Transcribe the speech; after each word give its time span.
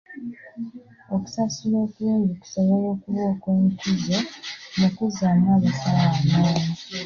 Okusasula 1.15 1.77
okulungi 1.85 2.31
kusobola 2.41 2.85
okuba 2.95 3.21
okw'enkizo 3.33 4.17
mu 4.79 4.87
kuzzaamu 4.95 5.47
abasawo 5.55 6.01
amaanyi. 6.13 6.67